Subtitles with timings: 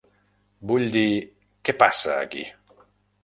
[0.69, 1.03] Vull dir,
[1.69, 2.47] què passa aquí?